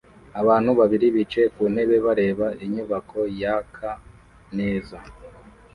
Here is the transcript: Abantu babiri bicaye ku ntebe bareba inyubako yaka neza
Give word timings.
Abantu 0.41 0.71
babiri 0.79 1.05
bicaye 1.15 1.47
ku 1.55 1.61
ntebe 1.73 1.97
bareba 2.05 2.47
inyubako 2.63 3.19
yaka 3.41 3.89
neza 4.57 4.97